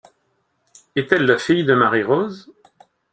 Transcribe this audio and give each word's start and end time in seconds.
Est-elle 0.95 1.27
la 1.27 1.37
fille 1.37 1.63
de 1.63 1.75
Marie-Rose? 1.75 2.51